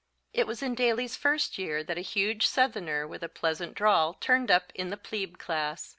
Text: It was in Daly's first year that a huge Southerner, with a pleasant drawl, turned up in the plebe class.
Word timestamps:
It 0.33 0.47
was 0.47 0.63
in 0.63 0.73
Daly's 0.73 1.15
first 1.15 1.59
year 1.59 1.83
that 1.83 1.95
a 1.95 2.01
huge 2.01 2.47
Southerner, 2.47 3.07
with 3.07 3.21
a 3.21 3.29
pleasant 3.29 3.75
drawl, 3.75 4.15
turned 4.15 4.49
up 4.49 4.71
in 4.73 4.89
the 4.89 4.97
plebe 4.97 5.37
class. 5.37 5.89